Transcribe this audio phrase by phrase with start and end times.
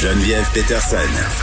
[0.00, 0.96] Geneviève Peterson.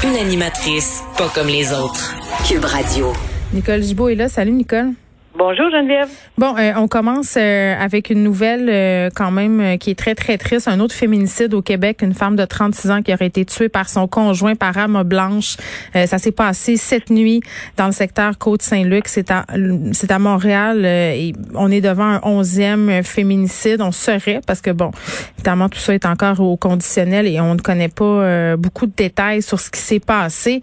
[0.04, 2.16] Une animatrice pas comme les autres.
[2.48, 3.14] Cube Radio.
[3.54, 4.30] Nicole Gibault est là.
[4.30, 4.94] Salut, Nicole.
[5.38, 6.10] Bonjour Geneviève.
[6.40, 10.40] Bon, euh, on commence euh, avec une nouvelle euh, quand même qui est très très
[10.40, 10.68] triste.
[10.68, 13.88] Un autre féminicide au Québec, une femme de 36 ans qui aurait été tuée par
[13.88, 15.58] son conjoint par arme blanche.
[15.94, 17.42] ça s'est passé cette nuit
[17.76, 19.08] dans le secteur Côte-Saint-Luc.
[19.08, 19.46] C'est à
[19.92, 20.84] c'est à Montréal.
[20.86, 23.82] et on est devant un onzième féminicide.
[23.82, 24.90] On serait parce que bon,
[25.38, 29.44] évidemment tout ça est encore au conditionnel et on ne connaît pas beaucoup de détails
[29.44, 30.62] sur ce qui s'est passé.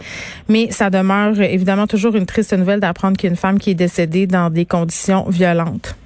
[0.48, 3.70] Mais ça demeure évidemment toujours une triste nouvelle d'apprendre qu'il y a une femme qui
[3.70, 5.96] est décédée dans des conditions violentes.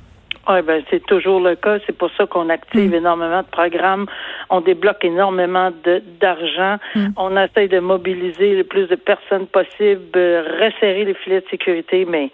[0.49, 1.79] Oui, ben c'est toujours le cas.
[1.87, 2.95] C'est pour ça qu'on active mm.
[2.95, 4.07] énormément de programmes.
[4.49, 5.71] On débloque énormément
[6.21, 6.79] d'argent.
[6.95, 7.09] Mm.
[7.17, 10.19] On essaie de mobiliser le plus de personnes possible,
[10.59, 12.31] resserrer les filets de sécurité, mais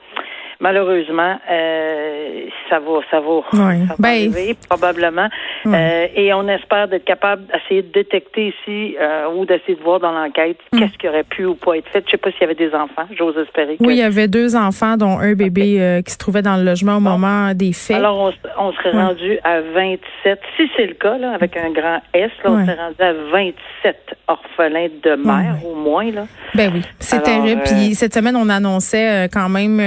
[0.61, 5.29] malheureusement, euh, ça va, ça va, ça ben, arriver probablement.
[5.67, 10.01] Euh, et on espère d'être capable d'essayer de détecter ici euh, ou d'essayer de voir
[10.01, 10.79] dans l'enquête mm.
[10.79, 12.05] qu'est-ce qui aurait pu ou pas être fait.
[12.07, 13.07] Je sais pas s'il y avait des enfants.
[13.17, 13.77] J'ose espérer.
[13.81, 16.97] Oui, il y avait deux enfants, dont un bébé qui se trouvait dans le logement
[16.97, 17.97] au moment des faits.
[17.97, 20.41] Alors, on, on serait rendu à 27.
[20.57, 23.97] Si c'est le cas, là, avec un grand S, là, on serait rendu à 27
[24.29, 26.11] orphelins de mère, au moins.
[26.11, 26.27] Là.
[26.55, 27.63] Ben oui, c'est terrible.
[27.65, 29.81] Puis cette semaine, on annonçait quand même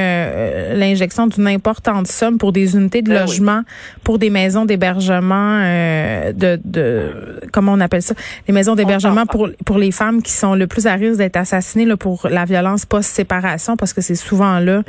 [0.73, 3.61] l'injection d'une importante somme pour des unités de ben logement,
[4.03, 8.13] pour des maisons d'hébergement, euh, de, de comment on appelle ça,
[8.47, 11.85] les maisons d'hébergement pour pour les femmes qui sont le plus à risque d'être assassinées
[11.85, 14.81] là, pour la violence post-séparation, parce que c'est souvent là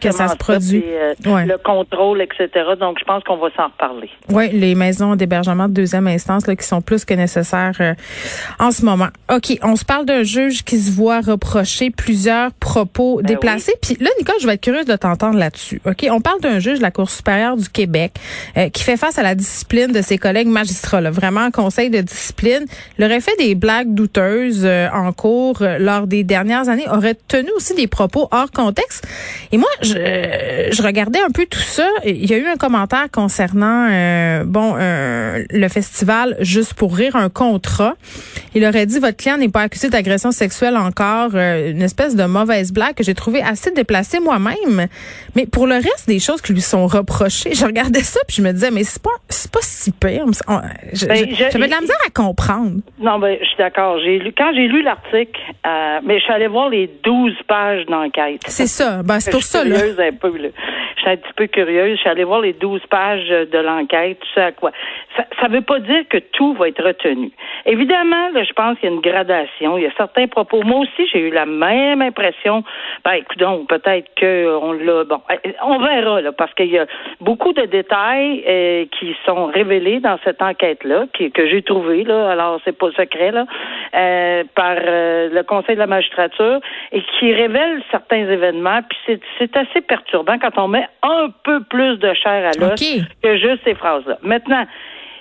[0.00, 0.84] que ça se produit.
[0.86, 2.48] Euh, le contrôle, etc.
[2.78, 4.10] Donc, je pense qu'on va s'en reparler.
[4.28, 7.94] Oui, les maisons d'hébergement de deuxième instance là, qui sont plus que nécessaires euh,
[8.58, 9.08] en ce moment.
[9.32, 13.74] OK, on se parle d'un juge qui se voit reprocher plusieurs propos ben déplacés.
[13.80, 15.80] Puis là, Nicole, je vais être curieuse de t'entendre là-dessus.
[15.84, 18.12] OK, on parle d'un juge de la Cour supérieure du Québec
[18.56, 21.00] euh, qui fait face à la discipline de ses collègues magistrats.
[21.00, 22.66] Là, vraiment, conseil de discipline.
[22.98, 27.16] Il aurait fait des blagues douteuses euh, en cours euh, lors des dernières années, aurait
[27.28, 29.06] tenu aussi des propos hors contexte.
[29.52, 31.88] Et moi, je, je regardais un peu tout ça.
[32.04, 33.88] Il y a eu un commentaire concernant
[34.44, 37.94] bon le festival Juste pour rire, un contrat.
[38.54, 42.72] Il aurait dit votre client n'est pas accusé d'agression sexuelle encore, une espèce de mauvaise
[42.72, 44.86] blague que j'ai trouvé assez déplacée moi-même.
[45.36, 48.42] Mais pour le reste des choses qui lui sont reprochées, je regardais ça puis je
[48.42, 50.24] me disais mais c'est pas c'est pas si pire.
[50.26, 50.62] Ben,
[50.92, 52.80] j'avais de la misère à comprendre.
[52.98, 53.98] Non, ben je suis d'accord.
[54.00, 57.86] J'ai lu quand j'ai lu l'article, euh, mais je suis allée voir les 12 pages
[57.86, 58.40] d'enquête.
[58.46, 59.02] C'est ça.
[59.02, 59.60] Ben c'est ça.
[59.62, 60.48] Un peu, là.
[60.96, 61.96] Je suis un petit peu curieuse.
[61.96, 64.70] Je suis allée voir les 12 pages de l'enquête, tu sais à quoi.
[65.16, 67.30] Ça ne veut pas dire que tout va être retenu.
[67.64, 69.78] Évidemment, là, je pense qu'il y a une gradation.
[69.78, 70.62] Il y a certains propos.
[70.62, 72.64] Moi aussi, j'ai eu la même impression.
[73.04, 75.04] Ben, écoute, peut-être qu'on l'a.
[75.04, 75.20] Bon,
[75.62, 76.86] on verra, là, parce qu'il y a
[77.20, 82.30] beaucoup de détails euh, qui sont révélés dans cette enquête-là, que j'ai trouvé, là.
[82.30, 83.46] Alors, c'est pas secret, là,
[83.94, 86.60] euh, par euh, le Conseil de la magistrature
[86.92, 88.80] et qui révèle certains événements.
[88.88, 89.20] Puis c'est
[89.54, 92.80] assez perturbant quand on met un peu plus de chair à l'os
[93.22, 94.18] que juste ces phrases-là.
[94.22, 94.66] Maintenant,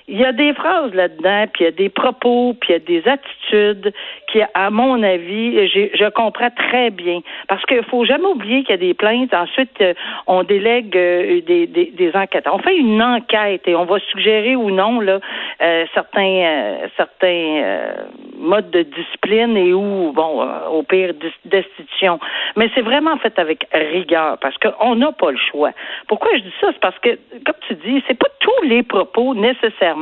[0.10, 2.76] il y a des phrases là-dedans, puis il y a des propos, puis il y
[2.76, 3.94] a des attitudes
[4.32, 7.20] qui, à mon avis, je comprends très bien.
[7.48, 9.34] Parce qu'il faut jamais oublier qu'il y a des plaintes.
[9.34, 9.94] Ensuite, euh,
[10.26, 12.48] on délègue euh, des, enquêtes.
[12.52, 15.20] On fait une enquête et on va suggérer ou non là
[15.62, 17.94] euh, certains certains
[18.38, 21.14] modes de discipline et ou bon au pire
[21.46, 22.20] destitution.
[22.56, 25.72] Mais c'est vraiment fait avec rigueur parce qu'on n'a pas le choix.
[26.08, 26.68] Pourquoi je dis ça?
[26.72, 27.10] C'est parce que
[27.46, 29.99] comme tu dis, c'est pas tous les propos nécessairement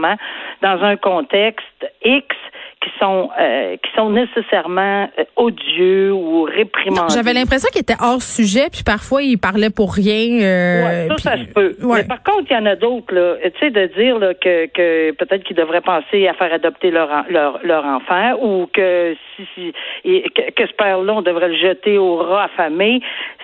[0.62, 2.36] dans un contexte X
[2.82, 7.14] qui sont euh, qui sont nécessairement euh, odieux ou réprimandés.
[7.14, 10.42] J'avais l'impression qu'il était hors sujet, puis parfois il parlait pour rien.
[10.42, 11.76] Euh, ça, ça se peut.
[11.82, 13.36] Mais par contre, il y en a d'autres là.
[13.44, 17.10] Tu sais, de dire là, que, que peut-être qu'ils devraient penser à faire adopter leur
[17.30, 19.74] leur, leur enfant ou que si, si
[20.36, 23.02] que, que ce père-là on devrait le jeter au rat affamé.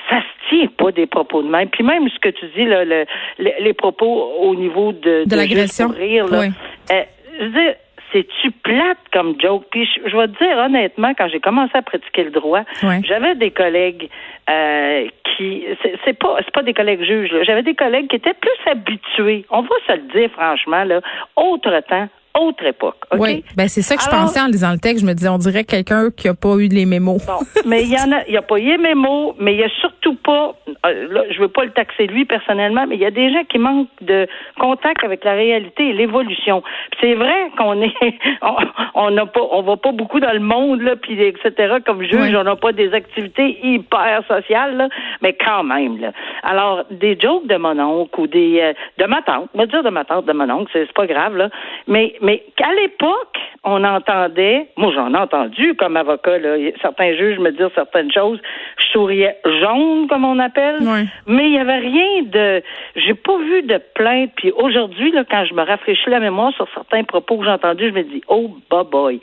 [0.10, 1.70] Ça se tient pas des propos de même.
[1.70, 3.06] Puis même ce que tu dis là, le,
[3.40, 5.94] les propos au niveau de de, l'agression.
[5.98, 6.20] Oui.
[6.20, 7.04] Euh,
[7.40, 7.74] je veux
[8.14, 9.66] c'est-tu plate comme joke?
[9.72, 12.62] Puis je, vais te dire honnêtement, quand j'ai commencé à pratiquer le droit,
[13.04, 14.10] j'avais des collègues
[14.50, 15.66] euh, qui
[16.06, 19.62] c'est pas c'est pas des collègues juges, j'avais des collègues qui étaient plus habitués, on
[19.62, 21.02] va se le dire franchement, là,
[21.36, 22.08] autre temps,
[22.40, 22.98] autre époque.
[23.18, 25.02] Oui, ben c'est ça que je pensais en lisant le texte.
[25.02, 27.24] Je me disais, on dirait quelqu'un qui a pas eu les mémos.
[27.26, 29.64] Bon, mais il y en a, il a pas eu les mémos, mais il y
[29.64, 30.56] a surtout pas.
[30.86, 33.44] Euh, là, je veux pas le taxer lui personnellement, mais il y a des gens
[33.44, 34.28] qui manquent de
[34.60, 36.64] contact avec la réalité et l'évolution.
[37.02, 37.94] C'est vrai qu'on est,
[38.96, 41.76] on n'a pas, on va pas beaucoup dans le monde là, puis etc.
[41.86, 44.90] Comme juge, on n'a pas des activités hyper sociales, là,
[45.22, 46.00] mais quand même.
[46.00, 46.12] Là.
[46.44, 49.90] Alors des jokes de mon oncle ou des euh, de ma tante, me dire de
[49.90, 51.50] ma tante, de mon oncle, c'est pas grave là,
[51.88, 57.38] mais mais qu'à l'époque, on entendait, moi j'en ai entendu comme avocat, là, certains juges
[57.38, 58.40] me disent certaines choses,
[58.78, 60.80] je souriais jaune, comme on appelle,
[61.28, 62.64] mais il n'y avait rien de,
[62.96, 66.68] j'ai pas vu de plainte, puis aujourd'hui, là, quand je me rafraîchis la mémoire sur
[66.74, 69.20] certains propos que j'ai entendus, je me dis, oh, bah boy,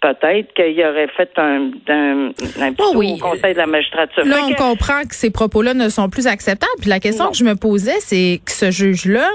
[0.00, 3.18] peut-être qu'il aurait fait un, un, un petit oh oui.
[3.18, 4.24] conseil de la magistrature.
[4.24, 7.44] Là, on comprend que ces propos-là ne sont plus acceptables, puis la question que je
[7.44, 9.28] me posais, c'est que ce juge-là,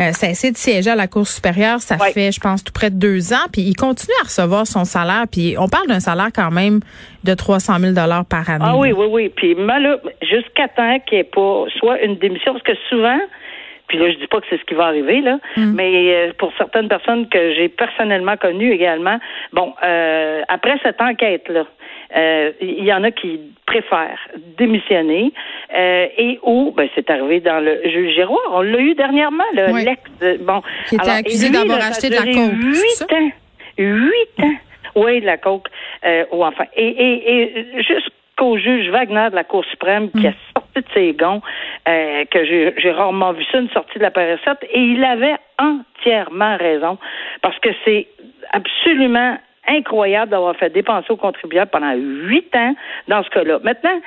[0.00, 2.90] euh, ça essaie de siéger à la Cour supérieure, ça fait, je pense, tout près
[2.90, 6.30] de deux ans, puis il continue à recevoir son salaire, puis on parle d'un salaire
[6.34, 6.80] quand même
[7.24, 8.64] de 300 000 dollars par année.
[8.66, 9.28] Ah oui, oui, oui.
[9.34, 9.56] Puis
[10.22, 13.18] jusqu'à temps qu'il n'y ait pas soit une démission, parce que souvent,
[13.92, 15.74] puis là, je dis pas que c'est ce qui va arriver, là, mm.
[15.74, 19.18] mais euh, pour certaines personnes que j'ai personnellement connues également,
[19.52, 21.66] bon, euh, après cette enquête-là,
[22.16, 25.32] euh, il y en a qui préfèrent démissionner
[25.74, 30.02] et où, ben, c'est arrivé dans le juge Giroir, on l'a eu dernièrement, le l'ex,
[30.40, 32.52] bon, qui était accusé d'avoir acheté de la coke.
[32.52, 33.30] Huit ans,
[33.78, 34.56] huit ans.
[34.94, 35.68] Oui, de la coke.
[36.04, 36.64] Euh, ou enfin.
[36.76, 40.34] Et, et, et jusqu'au juge Wagner de la Cour suprême qui a mm.
[40.54, 41.40] sorti de ses gonds,
[41.88, 46.56] euh, que j'ai rarement vu ça, une sortie de la paracette, et il avait entièrement
[46.56, 46.98] raison.
[47.40, 48.08] Parce que c'est
[48.52, 52.74] absolument incroyable d'avoir fait dépenser aux contribuables pendant huit ans
[53.08, 53.60] dans ce cas-là.
[53.62, 54.00] Maintenant,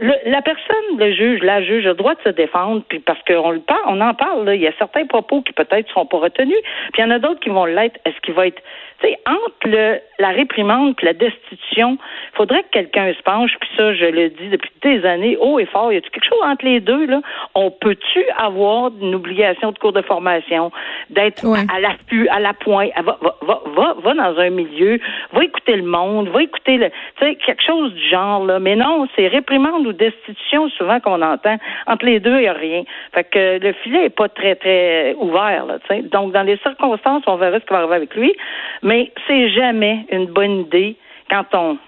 [0.00, 3.50] la personne, le juge, la juge a le droit de se défendre, puis parce qu'on
[3.50, 6.18] le parle, on en parle, là, il y a certains propos qui peut-être seront pas
[6.18, 6.58] retenus,
[6.92, 7.98] puis il y en a d'autres qui vont l'être.
[8.04, 8.62] Est-ce qu'il va être,
[9.00, 11.98] tu sais, entre le, la réprimande et la destitution,
[12.32, 15.58] il faudrait que quelqu'un se penche, puis ça, je le dis depuis des années, haut
[15.58, 17.20] et fort, y a quelque chose entre les deux, là?
[17.54, 20.70] On peut-tu avoir une obligation de cours de formation,
[21.10, 25.00] d'être à l'affût, à la pointe, va, va, va, va, dans un milieu,
[25.32, 28.60] va écouter le monde, va écouter le, tu sais, quelque chose du genre, là.
[28.60, 31.56] Mais non, c'est réprimande ou destitution, souvent qu'on entend.
[31.86, 32.84] Entre les deux, il n'y a rien.
[33.14, 35.78] Fait que le filet n'est pas très, très ouvert, là,
[36.12, 38.34] Donc, dans les circonstances, on verra ce qui va arriver avec lui.
[38.82, 40.96] Mais c'est jamais une bonne idée
[41.30, 41.78] quand on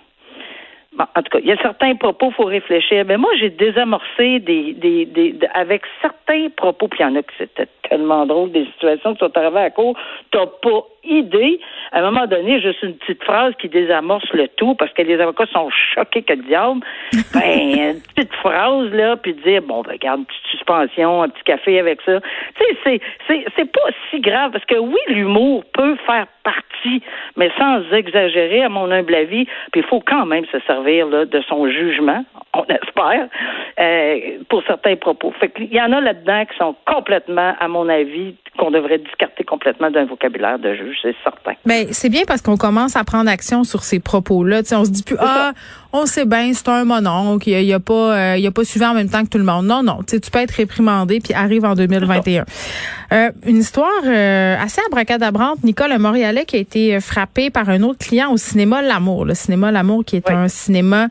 [1.01, 3.07] Bon, en tout cas, il y a certains propos, il faut réfléchir.
[3.07, 7.23] Mais moi, j'ai désamorcé des, des, des, avec certains propos, puis il y en a
[7.23, 9.97] que c'était tellement drôle, des situations qui sont arrivées à court.
[10.31, 11.59] T'as pas idée.
[11.93, 15.19] À un moment donné, juste une petite phrase qui désamorce le tout parce que les
[15.19, 16.81] avocats sont choqués que le diable.
[17.33, 21.45] Ben, une petite phrase, là, puis dire, bon, ben, regarde, une petite suspension, un petit
[21.45, 22.21] café avec ça.
[22.21, 27.03] Tu sais, c'est, c'est, c'est pas si grave parce que oui, l'humour peut faire partie,
[27.37, 29.47] mais sans exagérer, à mon humble avis.
[29.73, 33.29] Puis il faut quand même se servir là, de son jugement, on espère,
[33.79, 35.33] euh, pour certains propos.
[35.41, 39.45] Fait qu'il y en a là-dedans qui sont complètement, à mon avis, qu'on devrait discarter
[39.45, 41.53] complètement d'un vocabulaire de juge, c'est certain.
[41.65, 44.61] Ben, c'est bien parce qu'on commence à prendre action sur ces propos-là.
[44.73, 45.53] On se dit plus, ah,
[45.93, 48.85] on sait bien, c'est un mononcle, il n'y a, pas, euh, il a pas suivi
[48.85, 49.67] en même temps que tout le monde.
[49.67, 52.45] Non, non, tu peux être réprimandé puis arrive en 2021.
[53.13, 55.65] Euh, une histoire euh, assez abracadabrante.
[55.65, 59.25] Nicole Montréalais qui a été frappée par un autre client au cinéma L'Amour.
[59.25, 61.09] Le cinéma L'Amour qui est un cinéma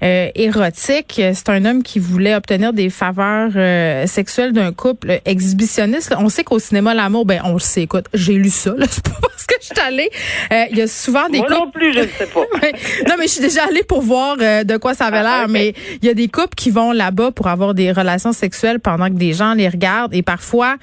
[0.00, 1.20] euh, érotique.
[1.34, 6.14] C'est un homme qui voulait obtenir des faveurs euh, sexuelles d'un couple exhibitionniste.
[6.16, 7.82] On sait qu'au cinéma l'amour, ben on le sait.
[7.82, 8.74] Écoute, j'ai lu ça.
[8.88, 10.08] C'est pas parce que je suis allée.
[10.52, 11.60] Euh, il y a souvent des Moi couples.
[11.60, 12.40] non plus, je ne sais pas.
[13.08, 15.48] non, mais je suis déjà allée pour voir de quoi ça avait ah, l'air.
[15.48, 19.08] Mais il y a des couples qui vont là-bas pour avoir des relations sexuelles pendant
[19.08, 20.14] que des gens les regardent.
[20.14, 20.76] Et parfois,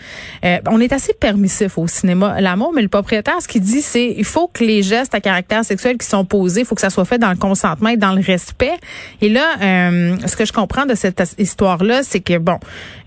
[0.68, 2.72] on est assez permissif au cinéma l'amour.
[2.74, 5.98] Mais le propriétaire, ce qu'il dit, c'est il faut que les gestes à caractère sexuel
[5.98, 8.22] qui sont posés, il faut que ça soit fait dans le consentement et dans le
[8.22, 8.74] respect.
[9.22, 12.60] Et là, euh, ce que je comprends de cette histoire-là, c'est que bon,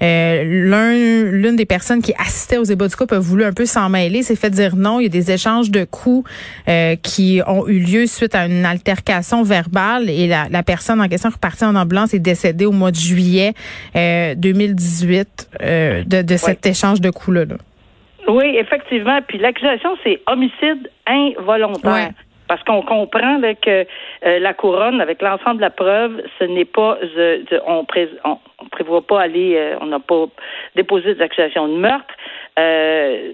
[0.03, 3.67] euh, l'un, l'une des personnes qui assistait aux ébats du couple a voulu un peu
[3.67, 5.01] s'en mêler, s'est fait dire non.
[5.01, 6.29] Il y a des échanges de coups
[6.69, 11.09] euh, qui ont eu lieu suite à une altercation verbale et la, la personne en
[11.09, 13.55] question repartie en ambulance est décédée au mois de juillet
[13.95, 17.38] 2018 de, de cet échange de coups-là.
[18.27, 19.21] Oui, effectivement.
[19.27, 22.11] Puis l'accusation, c'est homicide involontaire.
[22.49, 23.87] Parce qu'on comprend que
[24.25, 27.85] euh, la couronne, avec l'ensemble de la preuve, ce n'est pas, euh, on,
[28.25, 30.25] on, prévoit pas aller, euh, on n'a pas
[30.75, 32.15] déposé des accusations de meurtre,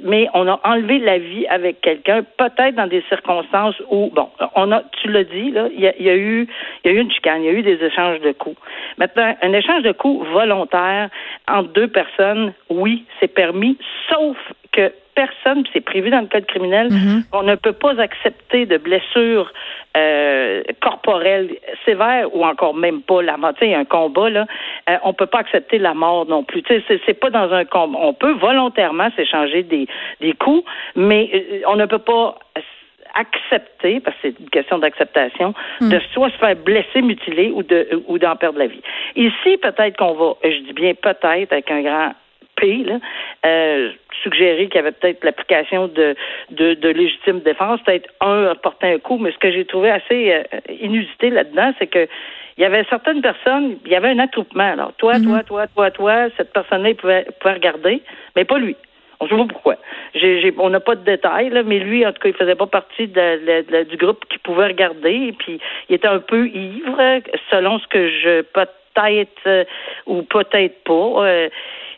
[0.02, 4.72] mais on a enlevé la vie avec quelqu'un, peut-être dans des circonstances où, bon, on
[4.72, 6.46] a, tu l'as dit, là, il y a, eu,
[6.84, 8.56] il y a eu une chicane, il y a eu des échanges de coups.
[8.98, 11.08] Maintenant, un échange de coups volontaire
[11.48, 13.78] entre deux personnes, oui, c'est permis,
[14.08, 14.36] sauf
[14.72, 17.24] que personne, c'est prévu dans le code criminel, mhm.
[17.32, 19.52] on ne peut pas accepter de blessures
[19.96, 23.52] euh, corporelles sévères ou encore même pas la mort.
[23.62, 24.46] Un combat là,
[24.88, 26.62] euh, on peut pas accepter la mort non plus.
[26.62, 27.98] Tu sais, c'est pas dans un combat.
[28.00, 29.86] On peut volontairement s'échanger des
[30.20, 30.64] des coups,
[30.94, 32.38] mais euh, on ne peut pas
[33.14, 35.88] accepter, parce que c'est une question d'acceptation, mhm.
[35.88, 38.82] de soit se faire blesser, mutiler ou de ou d'en perdre la vie.
[39.16, 42.12] Ici, peut-être qu'on va, je dis bien peut-être avec un grand
[42.56, 42.98] P, là,
[43.46, 43.90] euh,
[44.22, 46.14] suggérer qu'il y avait peut-être l'application de,
[46.50, 49.90] de, de, légitime défense, peut-être un a porté un coup, mais ce que j'ai trouvé
[49.90, 50.42] assez euh,
[50.80, 52.06] inusité là-dedans, c'est que
[52.56, 54.70] il y avait certaines personnes, il y avait un attroupement.
[54.72, 55.44] Alors, toi, toi, mhm.
[55.44, 58.02] toi, toi, toi, cette personne-là, il pouvait, pouvait regarder,
[58.36, 58.76] mais pas lui.
[59.20, 59.76] On ne sait pas pourquoi.
[60.58, 63.08] on n'a pas de détails, là, mais lui, en tout cas, il faisait pas partie
[63.08, 65.34] de, du groupe qui pouvait regarder.
[65.38, 67.20] puis, il était un peu ivre,
[67.50, 68.42] selon ce que je
[68.94, 69.64] peut-être euh,
[70.06, 71.26] ou peut-être pas.
[71.26, 71.48] Euh,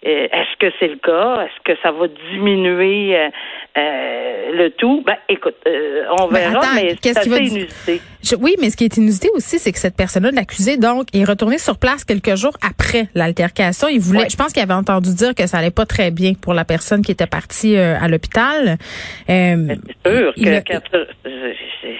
[0.03, 1.47] est-ce que c'est le cas?
[1.47, 3.31] Est-ce que ça va diminuer
[3.77, 5.03] le tout?
[5.05, 8.01] Ben, écoute, on ben, verra, mais, c'est assez inusité
[8.35, 11.59] oui, mais ce qui est inusité aussi, c'est que cette personne-là, l'accusé, donc, est retourné
[11.59, 13.89] sur place quelques jours après l'altercation.
[13.89, 16.55] Il voulait, je pense qu'il avait entendu dire que ça allait pas très bien pour
[16.55, 18.79] la personne qui était partie euh, à l'hôpital.
[19.31, 20.97] Euh, c'est sûr que,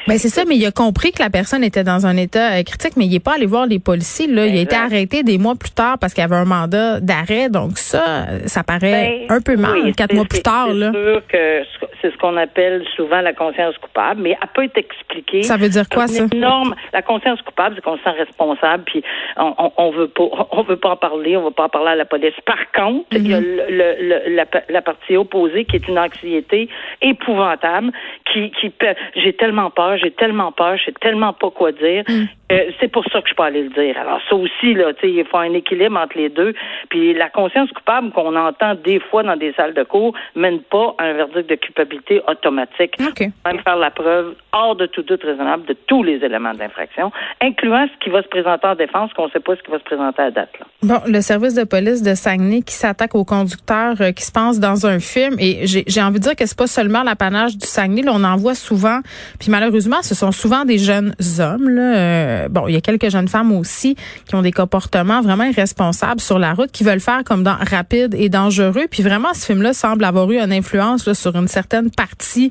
[0.09, 2.63] ben c'est ça, mais il a compris que la personne était dans un état euh,
[2.63, 4.27] critique, mais il n'est pas allé voir les policiers.
[4.27, 7.49] Là, il a été arrêté des mois plus tard parce qu'il avait un mandat d'arrêt.
[7.49, 9.95] Donc ça, ça paraît ben, un peu mal.
[9.95, 10.69] quatre mois plus tard.
[10.71, 11.63] C'est sûr que
[12.03, 15.43] c'est ce qu'on appelle souvent la conscience coupable, mais elle peut être expliquée.
[15.43, 16.75] Ça veut dire quoi Énorme.
[16.93, 19.03] La conscience coupable, c'est qu'on se sent responsable, puis
[19.37, 21.97] on, on, veut pas, on veut pas en parler, on veut pas en parler à
[21.97, 22.35] la police.
[22.45, 23.67] Par contre, il y a mm-hmm.
[23.69, 26.69] le, la, la, partie opposée qui est une anxiété
[27.03, 27.93] épouvantable,
[28.33, 28.73] qui, qui
[29.15, 32.05] j'ai tellement peur, j'ai tellement peur, je sais tellement pas quoi dire.
[32.09, 32.25] Mm.
[32.53, 33.99] Euh, c'est pour ça que je peux aller le dire.
[33.99, 36.55] Alors ça aussi, là, tu sais, il faut un équilibre entre les deux.
[36.89, 40.95] Puis la conscience coupable qu'on entend des fois dans des salles de cours mène pas
[40.99, 42.95] à un verdict de culpabilité automatique.
[43.11, 43.31] Okay.
[43.45, 47.87] Même faire la preuve hors de tout doute raisonnable de tous les éléments d'infraction, incluant
[47.87, 49.85] ce qui va se présenter en défense, qu'on ne sait pas ce qui va se
[49.85, 50.51] présenter à date.
[50.59, 50.67] Là.
[50.83, 54.61] Bon, le service de police de Saguenay qui s'attaque aux conducteurs euh, qui se pensent
[54.61, 58.03] dans un film, et j'ai envie de dire que c'est pas seulement l'apanage du Saguenay,
[58.03, 59.01] là, on en voit souvent,
[59.39, 63.11] puis malheureusement, ce sont souvent des jeunes hommes, là, euh, bon, il y a quelques
[63.11, 67.23] jeunes femmes aussi qui ont des comportements vraiment irresponsables sur la route, qui veulent faire
[67.25, 71.37] comme dans Rapide et Dangereux, puis vraiment, ce film-là semble avoir eu une influence sur
[71.37, 72.51] une certaine partie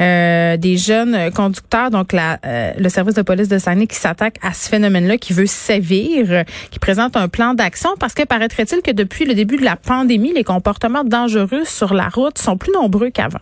[0.00, 2.38] euh, des jeunes conducteurs, donc la,
[2.78, 6.78] le service de police de Saguenay qui s'attaque à ce phénomène-là, qui veut sévir, qui
[6.78, 7.90] présente un plan d'action.
[7.98, 12.08] Parce que paraîtrait-il que depuis le début de la pandémie, les comportements dangereux sur la
[12.08, 13.40] route sont plus nombreux qu'avant?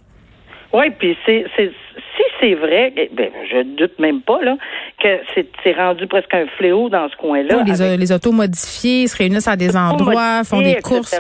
[0.73, 4.57] Oui, puis c'est, si c'est vrai, eh ben, je doute même pas là
[5.05, 7.63] que c'est, rendu presque un fléau dans ce coin-là.
[7.63, 11.15] les, les autos modifiées se réunissent à des endroits, font des courses.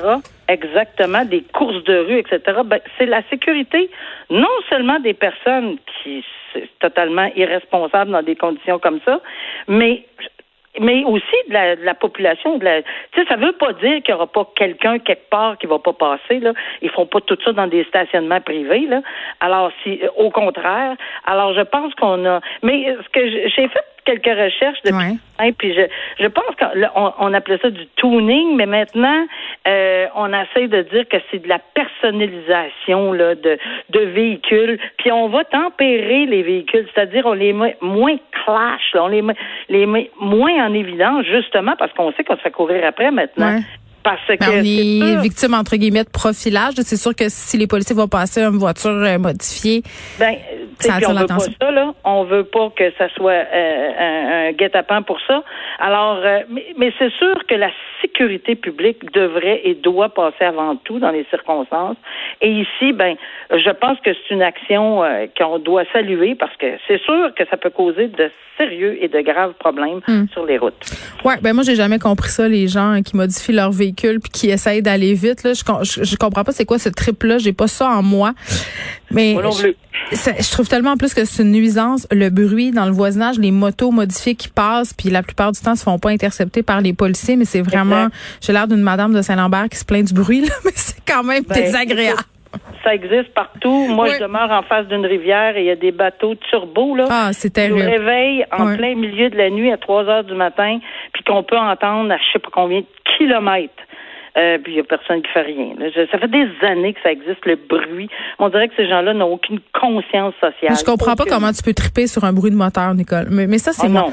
[0.48, 2.60] Exactement, des courses de rue, etc.
[2.64, 3.90] Ben, c'est la sécurité
[4.30, 9.20] non seulement des personnes qui sont totalement irresponsables dans des conditions comme ça,
[9.68, 10.04] mais
[10.80, 12.58] mais aussi de la, de la population.
[12.58, 12.80] De la,
[13.28, 16.40] ça veut pas dire qu'il y aura pas quelqu'un quelque part qui va pas passer.
[16.40, 16.52] Là,
[16.82, 18.86] ils font pas tout ça dans des stationnements privés.
[18.86, 19.02] Là.
[19.40, 20.96] Alors, si, au contraire.
[21.26, 22.40] Alors, je pense qu'on a.
[22.62, 25.52] Mais ce que j'ai fait quelques recherches depuis ouais.
[25.52, 25.82] puis je,
[26.22, 29.26] je pense qu'on on appelait ça du tuning, mais maintenant
[29.66, 33.58] euh, on essaie de dire que c'est de la personnalisation là, de,
[33.90, 39.08] de véhicules, puis on va tempérer les véhicules, c'est-à-dire on les met moins clash, on
[39.08, 39.34] les met,
[39.68, 43.60] les met moins en évidence justement parce qu'on sait qu'on se fait courir après maintenant.
[44.04, 46.74] Parce que on est, victime entre guillemets de profilage.
[46.76, 49.82] C'est sûr que si les policiers vont passer une voiture euh, modifiée,
[50.18, 50.34] ben,
[50.78, 51.08] ça attire.
[51.10, 51.94] On veut pas ça là.
[52.04, 55.42] On veut pas que ça soit euh, un, guet-apens pour ça.
[55.78, 57.70] Alors, euh, mais, mais c'est sûr que la
[58.02, 61.96] sécurité publique devrait et doit passer avant tout dans les circonstances.
[62.42, 63.16] Et ici, ben,
[63.50, 65.02] je pense que c'est une action
[65.38, 69.20] qu'on doit saluer parce que c'est sûr que ça peut causer de sérieux et de
[69.20, 70.26] graves problèmes hmm.
[70.32, 70.74] sur les routes.
[71.24, 74.50] Ouais, ben moi j'ai jamais compris ça les gens qui modifient leur véhicule puis qui
[74.50, 77.68] essayent d'aller vite là, je, je, comprends pas c'est quoi ce trip là, j'ai pas
[77.68, 78.34] ça en moi.
[79.10, 79.36] Mais
[80.12, 83.90] je, trouve tellement plus que c'est une nuisance le bruit dans le voisinage, les motos
[83.90, 87.36] modifiées qui passent puis la plupart du temps se font pas intercepter par les policiers
[87.36, 88.08] mais c'est vraiment
[88.40, 91.22] j'ai l'air d'une madame de Saint-Lambert qui se plaint du bruit là, mais c'est quand
[91.22, 92.22] même ben, désagréable
[92.82, 93.86] ça existe partout.
[93.88, 97.06] Moi, je demeure en face d'une rivière et il y a des bateaux turbo, là.
[97.10, 97.78] Ah, c'est terrible.
[97.78, 100.78] Qui nous réveillent en plein milieu de la nuit à 3 heures du matin,
[101.12, 103.72] puis qu'on peut entendre à je sais pas combien de kilomètres
[104.36, 105.74] euh, puis il n'y a personne qui fait rien.
[106.10, 108.08] ça fait des années que ça existe, le bruit.
[108.40, 110.74] On dirait que ces gens-là n'ont aucune conscience sociale.
[110.76, 113.28] je comprends pas comment tu peux triper sur un bruit de moteur, Nicole.
[113.30, 114.10] Mais, mais ça, c'est oh moi.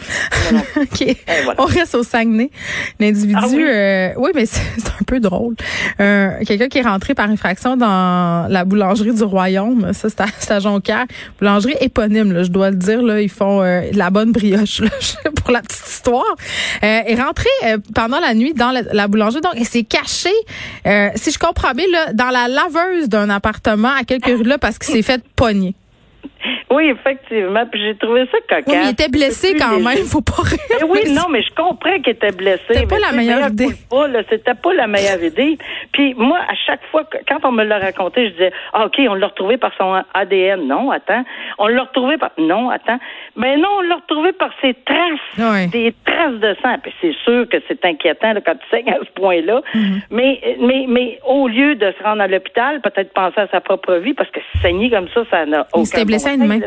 [0.52, 0.58] Non.
[0.58, 1.16] non, OK.
[1.58, 2.52] On reste au Saguenay.
[3.00, 3.64] L'individu, ah oui?
[3.64, 4.30] Euh, oui?
[4.36, 5.56] mais c'est un peu drôle.
[6.00, 10.28] Euh, Quelqu'un qui est rentré par infraction dans la boulangerie du Royaume, ça, c'est à,
[10.56, 11.06] à Jonquière.
[11.40, 13.02] Boulangerie éponyme, là, je dois le dire.
[13.02, 14.90] Là, ils font euh, la bonne brioche, là,
[15.36, 16.36] pour la petite histoire.
[16.84, 20.11] Euh, est rentré euh, pendant la nuit dans la, la boulangerie, donc il s'est caché
[20.86, 24.58] euh, si je comprends bien, là, dans la laveuse d'un appartement à quelques rues là
[24.58, 25.76] parce qu'il s'est fait pogner.
[26.72, 27.66] Oui, effectivement.
[27.70, 28.64] Puis j'ai trouvé ça cocasse.
[28.68, 30.60] Oui, il était blessé quand même, faut pas rire.
[30.80, 32.62] Eh oui, non, mais je comprends qu'il était blessé.
[32.68, 33.68] C'était pas la meilleure idée.
[34.30, 35.58] C'était pas la meilleure idée.
[35.92, 39.16] Puis moi, à chaque fois, quand on me l'a raconté, je disais, ah, OK, on
[39.16, 40.68] l'a retrouvé par son ADN.
[40.68, 41.24] Non, attends.
[41.58, 42.32] On l'a retrouvé par...
[42.38, 43.00] Non, attends.
[43.36, 45.70] Mais non, on l'a retrouvé par ses traces.
[45.72, 46.78] Des traces de sang.
[46.82, 49.62] Puis c'est sûr que c'est inquiétant quand tu saignes à ce point-là.
[49.74, 50.02] Mm-hmm.
[50.12, 53.96] mais, mais, mais au lieu de se rendre à l'hôpital, peut-être penser à sa propre
[53.96, 56.06] vie, parce que saigner comme ça, ça n'a aucun
[56.38, 56.60] main.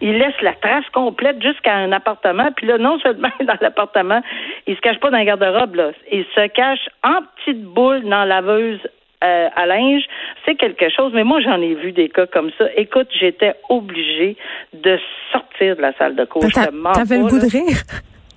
[0.00, 2.50] Il laisse la trace complète jusqu'à un appartement.
[2.54, 4.20] Puis là, non seulement dans l'appartement,
[4.66, 5.90] il se cache pas dans le garde-robe, là.
[6.12, 8.80] Il se cache en petite boule dans la laveuse
[9.24, 10.02] euh, à linge,
[10.44, 11.12] c'est quelque chose.
[11.14, 12.66] Mais moi, j'en ai vu des cas comme ça.
[12.76, 14.36] Écoute, j'étais obligée
[14.74, 14.98] de
[15.32, 16.44] sortir de la salle de cours.
[16.52, 17.82] T'avais le goût de rire?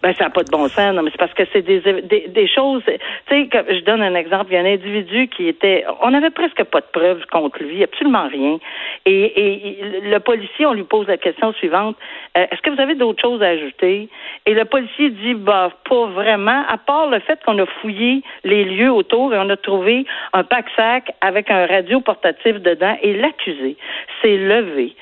[0.02, 2.28] Ben, ça n'a pas de bon sens, non, mais c'est parce que c'est des, des,
[2.30, 2.84] des, choses.
[2.86, 2.94] Tu
[3.30, 4.46] sais, je donne un exemple.
[4.50, 5.84] Il y a un individu qui était.
[6.02, 8.60] On n'avait presque pas de preuves contre lui, absolument rien.
[9.06, 11.98] Et, et le policier, on lui pose la question suivante
[12.38, 14.08] euh, Est-ce que vous avez d'autres choses à ajouter?
[14.46, 18.64] Et le policier dit Bah, pas vraiment, à part le fait qu'on a fouillé les
[18.64, 22.98] lieux autour et on a trouvé un pack-sac avec un radio portatif dedans.
[23.02, 23.76] Et l'accusé
[24.22, 24.96] s'est levé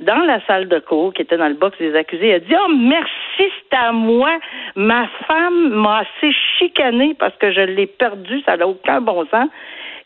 [0.00, 2.72] dans la salle de cours, qui était dans le box des accusés, a dit Oh,
[2.74, 4.38] merci, c'est à moi.
[4.76, 9.48] Ma femme m'a assez chicané parce que je l'ai perdu, ça n'a aucun bon sens.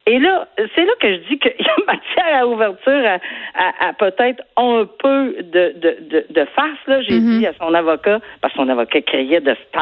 [0.06, 3.18] Et là, c'est là que je dis qu'il y a matière à ouverture
[3.54, 6.78] à, peut-être un peu de, de, de, de farce.
[6.86, 7.00] Là.
[7.02, 7.38] J'ai mm-hmm.
[7.38, 9.72] dit à son avocat, parce que son avocat criait de se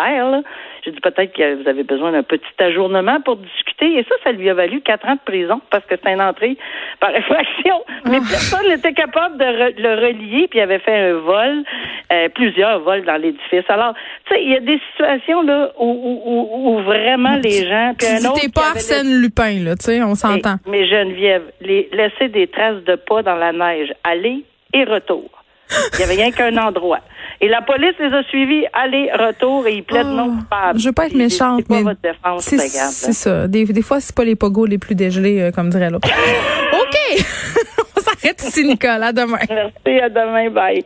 [0.85, 3.99] j'ai dit peut-être que vous avez besoin d'un petit ajournement pour discuter.
[3.99, 6.57] Et ça, ça lui a valu quatre ans de prison parce que c'est une entrée
[6.99, 7.85] par infraction.
[8.07, 8.27] Mais ah.
[8.29, 11.65] personne n'était capable de le relier, puis il avait fait un vol,
[12.13, 13.65] euh, plusieurs vols dans l'édifice.
[13.69, 13.95] Alors,
[14.27, 17.95] tu sais, il y a des situations là où, où, où, vraiment les gens.
[17.97, 20.57] Puis un autre pas Arsène Lupin, là, tu sais, on s'entend.
[20.67, 25.31] Mais, Geneviève, les, laisser des traces de pas dans la neige, aller et retour.
[25.95, 27.01] Il n'y avait rien qu'un endroit.
[27.41, 30.79] Et la police les a suivis aller-retour et ils plaident oh, non coupable.
[30.79, 31.83] Je veux pas être méchante, mais
[32.41, 33.49] c'est ça.
[33.49, 36.09] Des, des fois, c'est pas les pogos les plus dégelés, euh, comme dirait l'autre.
[36.73, 37.25] OK!
[37.97, 39.03] On s'arrête ici, Nicole.
[39.03, 39.39] À demain.
[39.49, 40.51] Merci, à demain.
[40.51, 40.85] Bye.